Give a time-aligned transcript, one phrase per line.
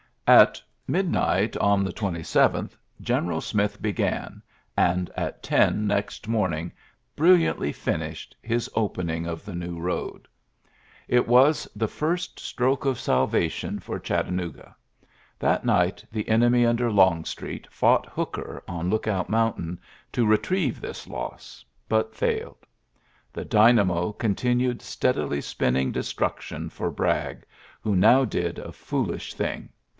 [0.25, 4.41] At mid night on the 27th General Smith b^an,
[4.75, 6.71] and at ten next morning
[7.15, 10.27] brilliantly finished, his opening of the new road.
[10.27, 10.63] TJLTSSES S.
[10.63, 14.75] GEA:NT 87 It was the first stroke of salvation for Chattanooga.
[15.37, 19.79] That night the enemy under Longstreet fonght Hooker on Lookout Mountain
[20.13, 22.65] to retrieve this loss, but fidled.
[23.33, 27.45] The dynamo continued steadily spinning destruction for Bragg,
[27.81, 29.69] who now did a foolish thing.